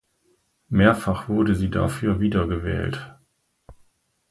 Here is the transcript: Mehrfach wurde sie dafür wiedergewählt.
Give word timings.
Mehrfach 0.71 1.29
wurde 1.29 1.53
sie 1.53 1.69
dafür 1.69 2.19
wiedergewählt. 2.19 3.13